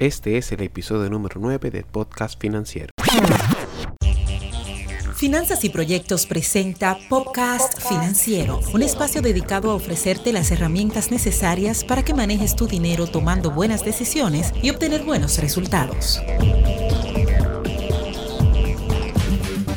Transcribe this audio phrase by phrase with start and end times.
[0.00, 2.88] Este es el episodio número 9 del podcast financiero.
[5.14, 12.02] Finanzas y Proyectos presenta Podcast Financiero, un espacio dedicado a ofrecerte las herramientas necesarias para
[12.02, 16.18] que manejes tu dinero tomando buenas decisiones y obtener buenos resultados.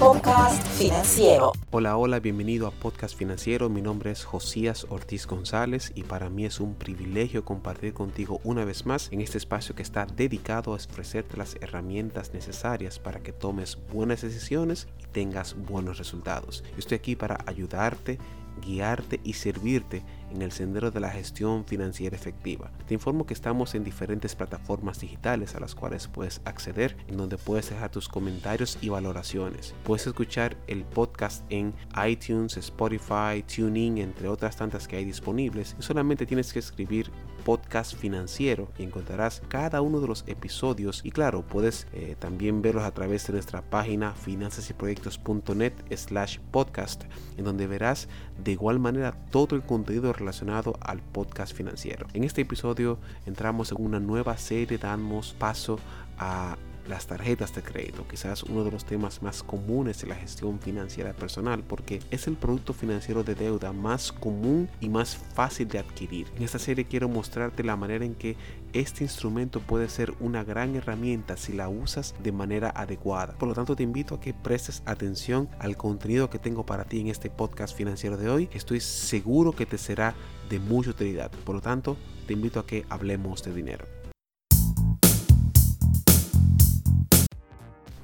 [0.00, 1.52] Podcast Financiero.
[1.70, 3.68] Hola, hola, bienvenido a Podcast Financiero.
[3.68, 8.64] Mi nombre es Josías Ortiz González y para mí es un privilegio compartir contigo una
[8.64, 13.34] vez más en este espacio que está dedicado a ofrecerte las herramientas necesarias para que
[13.34, 16.64] tomes buenas decisiones y tengas buenos resultados.
[16.78, 18.18] estoy aquí para ayudarte
[18.60, 22.70] guiarte y servirte en el sendero de la gestión financiera efectiva.
[22.86, 27.36] Te informo que estamos en diferentes plataformas digitales a las cuales puedes acceder, en donde
[27.38, 29.74] puedes dejar tus comentarios y valoraciones.
[29.84, 31.74] Puedes escuchar el podcast en
[32.06, 35.76] iTunes, Spotify, TuneIn, entre otras tantas que hay disponibles.
[35.78, 37.10] Y solamente tienes que escribir
[37.44, 41.00] podcast financiero y encontrarás cada uno de los episodios.
[41.04, 47.04] Y claro puedes eh, también verlos a través de nuestra página finanzasyproyectos.net slash podcast
[47.36, 48.08] en donde verás
[48.42, 52.06] de igual manera todo el contenido relacionado al podcast financiero.
[52.14, 55.78] En este episodio entramos en una nueva serie damos paso
[56.18, 56.56] a
[56.90, 61.12] las tarjetas de crédito, quizás uno de los temas más comunes de la gestión financiera
[61.14, 66.26] personal, porque es el producto financiero de deuda más común y más fácil de adquirir.
[66.36, 68.36] En esta serie quiero mostrarte la manera en que
[68.72, 73.34] este instrumento puede ser una gran herramienta si la usas de manera adecuada.
[73.38, 77.00] Por lo tanto, te invito a que prestes atención al contenido que tengo para ti
[77.00, 78.48] en este podcast financiero de hoy.
[78.52, 80.14] Estoy seguro que te será
[80.48, 81.30] de mucha utilidad.
[81.44, 83.99] Por lo tanto, te invito a que hablemos de dinero.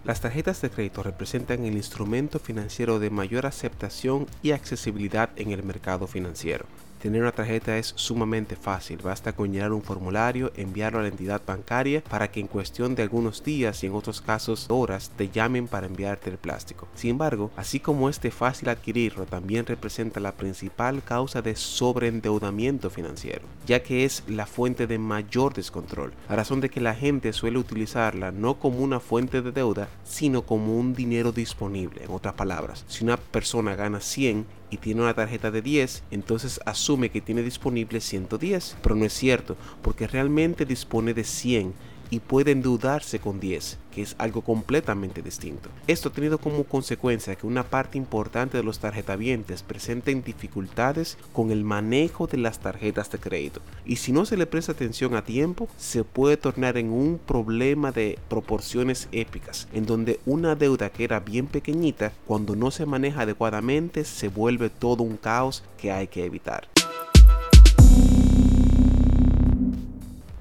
[0.06, 5.64] Las tarjetas de crédito representan el instrumento financiero de mayor aceptación y accesibilidad en el
[5.64, 6.64] mercado financiero.
[7.00, 11.42] Tener una tarjeta es sumamente fácil, basta con llenar un formulario, enviarlo a la entidad
[11.46, 15.68] bancaria para que en cuestión de algunos días y en otros casos horas te llamen
[15.68, 16.88] para enviarte el plástico.
[16.94, 23.42] Sin embargo, así como este fácil adquirirlo, también representa la principal causa de sobreendeudamiento financiero,
[23.66, 27.58] ya que es la fuente de mayor descontrol, a razón de que la gente suele
[27.58, 32.04] utilizarla no como una fuente de deuda, sino como un dinero disponible.
[32.04, 36.60] En otras palabras, si una persona gana 100 y tiene una tarjeta de 10, entonces
[36.66, 41.74] asume que tiene disponible 110, pero no es cierto, porque realmente dispone de 100
[42.10, 45.70] y puede endeudarse con 10, que es algo completamente distinto.
[45.86, 51.50] Esto ha tenido como consecuencia que una parte importante de los tarjetavientes presenten dificultades con
[51.50, 53.60] el manejo de las tarjetas de crédito.
[53.84, 57.92] Y si no se le presta atención a tiempo, se puede tornar en un problema
[57.92, 63.22] de proporciones épicas, en donde una deuda que era bien pequeñita, cuando no se maneja
[63.22, 66.68] adecuadamente, se vuelve todo un caos que hay que evitar.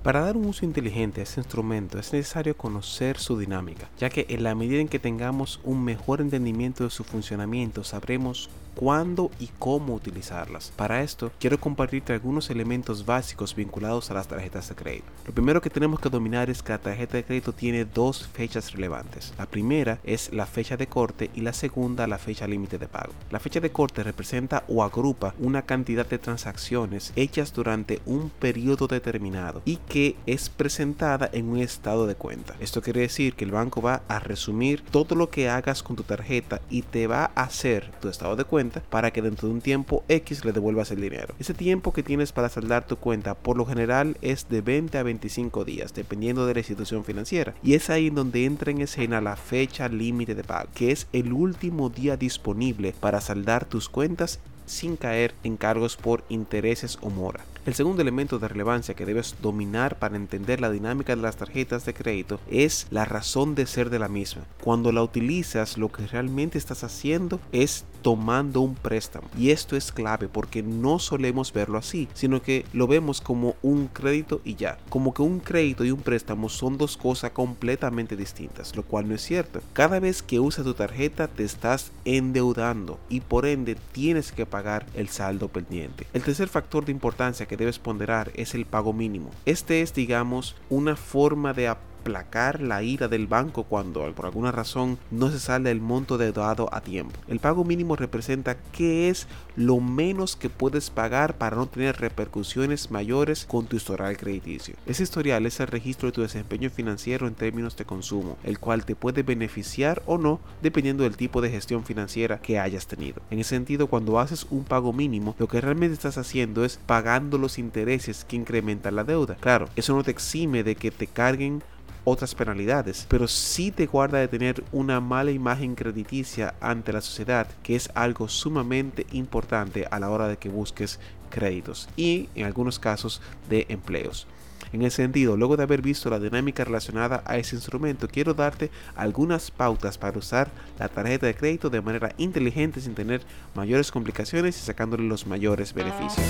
[0.05, 4.27] Para dar un uso inteligente a este instrumento es necesario conocer su dinámica, ya que
[4.29, 9.49] en la medida en que tengamos un mejor entendimiento de su funcionamiento sabremos cuándo y
[9.57, 10.71] cómo utilizarlas.
[10.75, 15.05] Para esto, quiero compartirte algunos elementos básicos vinculados a las tarjetas de crédito.
[15.25, 18.73] Lo primero que tenemos que dominar es que la tarjeta de crédito tiene dos fechas
[18.73, 19.33] relevantes.
[19.37, 23.13] La primera es la fecha de corte y la segunda la fecha límite de pago.
[23.31, 28.87] La fecha de corte representa o agrupa una cantidad de transacciones hechas durante un periodo
[28.87, 29.94] determinado y que
[30.25, 32.55] es presentada en un estado de cuenta.
[32.59, 36.03] Esto quiere decir que el banco va a resumir todo lo que hagas con tu
[36.03, 39.61] tarjeta y te va a hacer tu estado de cuenta para que dentro de un
[39.61, 41.33] tiempo X le devuelvas el dinero.
[41.39, 45.03] Ese tiempo que tienes para saldar tu cuenta por lo general es de 20 a
[45.03, 47.55] 25 días, dependiendo de la institución financiera.
[47.63, 51.31] Y es ahí donde entra en escena la fecha límite de pago, que es el
[51.31, 57.45] último día disponible para saldar tus cuentas sin caer en cargos por intereses o mora.
[57.65, 61.83] El segundo elemento de relevancia que debes dominar para entender la dinámica de las tarjetas
[61.83, 64.43] de crédito es la razón de ser de la misma.
[64.63, 69.27] Cuando la utilizas, lo que realmente estás haciendo es tomando un préstamo.
[69.35, 73.87] Y esto es clave porque no solemos verlo así, sino que lo vemos como un
[73.87, 74.77] crédito y ya.
[74.89, 79.15] Como que un crédito y un préstamo son dos cosas completamente distintas, lo cual no
[79.15, 79.59] es cierto.
[79.73, 84.85] Cada vez que usas tu tarjeta te estás endeudando y por ende tienes que pagar
[84.93, 86.05] el saldo pendiente.
[86.13, 89.31] El tercer factor de importancia que debes ponderar es el pago mínimo.
[89.45, 91.67] Este es, digamos, una forma de
[92.05, 96.69] aplacar la ira del banco cuando por alguna razón no se sale el monto deudado
[96.71, 97.19] a tiempo.
[97.27, 102.91] El pago mínimo representa qué es lo menos que puedes pagar para no tener repercusiones
[102.91, 104.75] mayores con tu historial crediticio.
[104.85, 108.85] Ese historial es el registro de tu desempeño financiero en términos de consumo, el cual
[108.85, 113.23] te puede beneficiar o no dependiendo del tipo de gestión financiera que hayas tenido.
[113.31, 117.39] En ese sentido, cuando haces un pago mínimo, lo que realmente estás haciendo es pagando
[117.39, 119.37] los intereses que incrementan la deuda.
[119.39, 121.63] Claro, eso no te exime de que te carguen
[122.05, 127.47] otras penalidades, pero sí te guarda de tener una mala imagen crediticia ante la sociedad,
[127.63, 130.99] que es algo sumamente importante a la hora de que busques
[131.29, 134.27] créditos y en algunos casos de empleos.
[134.71, 138.71] En ese sentido, luego de haber visto la dinámica relacionada a ese instrumento, quiero darte
[138.95, 140.49] algunas pautas para usar
[140.79, 143.21] la tarjeta de crédito de manera inteligente sin tener
[143.53, 146.25] mayores complicaciones y sacándole los mayores beneficios.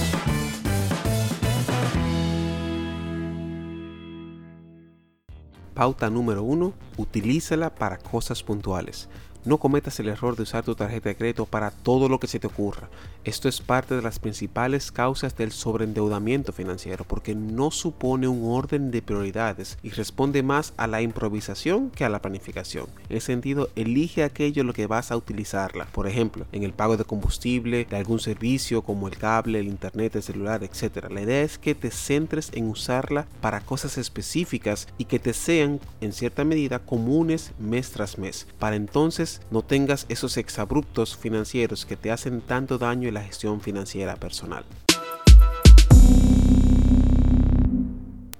[5.75, 6.74] Pauta número 1.
[6.95, 9.10] Utilízala para cosas puntuales.
[9.46, 12.40] No cometas el error de usar tu tarjeta de crédito para todo lo que se
[12.40, 12.90] te ocurra.
[13.26, 18.90] Esto es parte de las principales causas del sobreendeudamiento financiero porque no supone un orden
[18.90, 22.88] de prioridades y responde más a la improvisación que a la planificación.
[23.08, 25.86] En ese sentido, elige aquello en lo que vas a utilizarla.
[25.92, 30.16] Por ejemplo, en el pago de combustible, de algún servicio como el cable, el internet,
[30.16, 31.06] el celular, etc.
[31.12, 35.80] La idea es que te centres en usarla para cosas específicas y que te sean
[36.02, 38.48] en cierta medida comunes mes tras mes.
[38.58, 43.62] Para entonces no tengas esos exabruptos financieros que te hacen tanto daño en la gestión
[43.62, 44.66] financiera personal.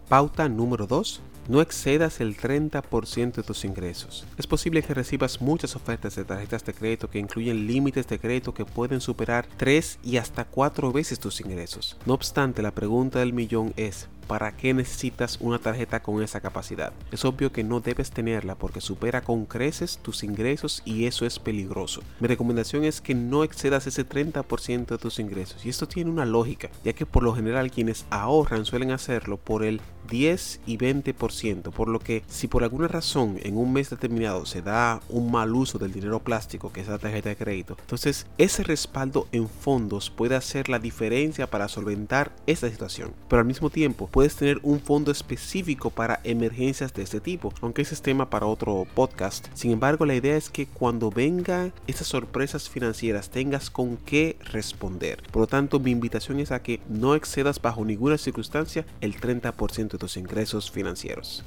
[0.07, 4.25] Pauta número 2 no excedas el 30% de tus ingresos.
[4.38, 8.53] Es posible que recibas muchas ofertas de tarjetas de crédito que incluyen límites de crédito
[8.53, 11.97] que pueden superar 3 y hasta 4 veces tus ingresos.
[12.06, 16.94] No obstante, la pregunta del millón es, ¿para qué necesitas una tarjeta con esa capacidad?
[17.12, 21.39] Es obvio que no debes tenerla porque supera con creces tus ingresos y eso es
[21.39, 22.01] peligroso.
[22.19, 26.25] Mi recomendación es que no excedas ese 30% de tus ingresos y esto tiene una
[26.25, 31.71] lógica, ya que por lo general quienes ahorran suelen hacerlo por el 10 y 20%,
[31.71, 35.54] por lo que si por alguna razón en un mes determinado se da un mal
[35.56, 40.10] uso del dinero plástico que es la tarjeta de crédito, entonces ese respaldo en fondos
[40.10, 43.13] puede hacer la diferencia para solventar esta situación.
[43.28, 47.81] Pero al mismo tiempo puedes tener un fondo específico para emergencias de este tipo, aunque
[47.81, 49.47] ese es tema para otro podcast.
[49.53, 55.21] Sin embargo, la idea es que cuando vengan esas sorpresas financieras tengas con qué responder.
[55.33, 59.97] Por lo tanto, mi invitación es a que no excedas bajo ninguna circunstancia el 30%
[59.97, 61.44] tus ingresos financieros.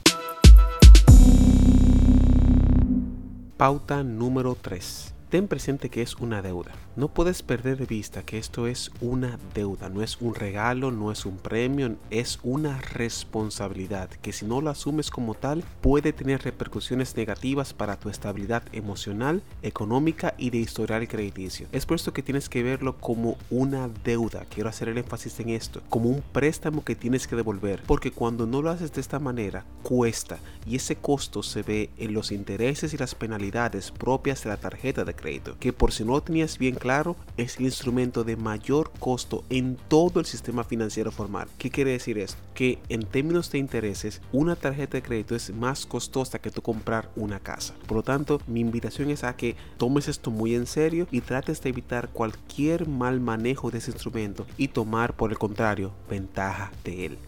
[3.57, 5.15] Pauta número 3.
[5.31, 6.73] Ten presente que es una deuda.
[6.97, 11.13] No puedes perder de vista que esto es una deuda, no es un regalo, no
[11.13, 16.43] es un premio, es una responsabilidad que si no lo asumes como tal puede tener
[16.45, 21.69] repercusiones negativas para tu estabilidad emocional, económica y de historial crediticio.
[21.73, 24.47] Es por esto que tienes que verlo como una deuda.
[24.49, 28.47] Quiero hacer el énfasis en esto, como un préstamo que tienes que devolver, porque cuando
[28.47, 32.95] no lo haces de esta manera cuesta y ese costo se ve en los intereses
[32.95, 36.59] y las penalidades propias de la tarjeta de crédito, que por si no lo tenías
[36.59, 41.49] bien claro, es el instrumento de mayor costo en todo el sistema financiero formal.
[41.59, 42.39] ¿Qué quiere decir esto?
[42.55, 47.11] Que en términos de intereses, una tarjeta de crédito es más costosa que tú comprar
[47.17, 47.75] una casa.
[47.87, 51.61] Por lo tanto, mi invitación es a que tomes esto muy en serio y trates
[51.63, 57.07] de evitar cualquier mal manejo de ese instrumento y tomar, por el contrario, ventaja de
[57.07, 57.19] él.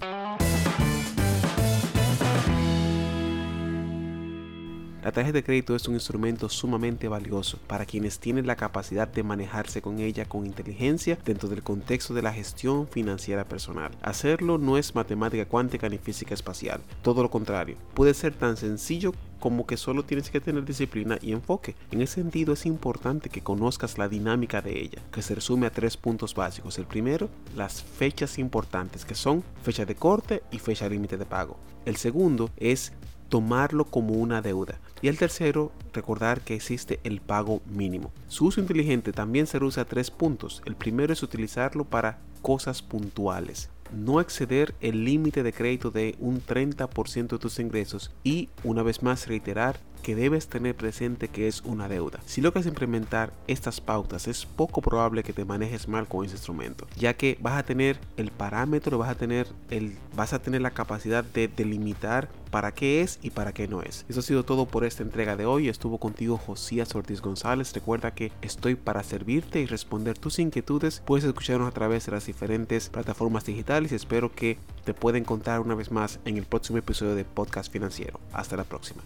[5.02, 9.22] La tarjeta de crédito es un instrumento sumamente valioso para quienes tienen la capacidad de
[9.22, 13.92] manejarse con ella con inteligencia dentro del contexto de la gestión financiera personal.
[14.02, 19.14] Hacerlo no es matemática cuántica ni física espacial, todo lo contrario, puede ser tan sencillo
[19.38, 21.74] como que solo tienes que tener disciplina y enfoque.
[21.90, 25.72] En ese sentido es importante que conozcas la dinámica de ella, que se resume a
[25.72, 26.78] tres puntos básicos.
[26.78, 31.58] El primero, las fechas importantes, que son fecha de corte y fecha límite de pago.
[31.86, 32.92] El segundo es
[33.30, 34.78] tomarlo como una deuda.
[35.00, 38.12] Y el tercero, recordar que existe el pago mínimo.
[38.28, 40.60] Su uso inteligente también se reduce a tres puntos.
[40.66, 43.70] El primero es utilizarlo para cosas puntuales.
[43.92, 49.02] No exceder el límite de crédito de un 30% de tus ingresos y, una vez
[49.02, 52.20] más, reiterar que debes tener presente que es una deuda.
[52.26, 56.86] Si logras implementar estas pautas, es poco probable que te manejes mal con ese instrumento,
[56.96, 60.72] ya que vas a tener el parámetro, vas a tener el vas a tener la
[60.72, 64.04] capacidad de delimitar para qué es y para qué no es.
[64.08, 65.68] Eso ha sido todo por esta entrega de hoy.
[65.68, 67.72] Estuvo contigo Josías Ortiz González.
[67.72, 71.00] Recuerda que estoy para servirte y responder tus inquietudes.
[71.06, 75.74] Puedes escucharnos a través de las diferentes plataformas digitales espero que te pueda encontrar una
[75.74, 78.18] vez más en el próximo episodio de Podcast Financiero.
[78.32, 79.02] Hasta la próxima.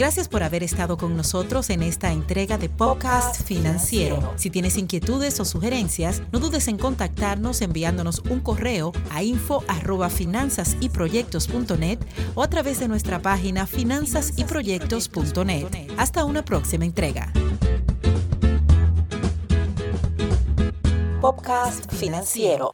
[0.00, 4.32] Gracias por haber estado con nosotros en esta entrega de Podcast Financiero.
[4.36, 11.98] Si tienes inquietudes o sugerencias, no dudes en contactarnos enviándonos un correo a info@finanzasyproyectos.net
[12.34, 15.66] o a través de nuestra página finanzasyproyectos.net.
[15.98, 17.30] Hasta una próxima entrega.
[21.20, 22.72] Podcast Financiero.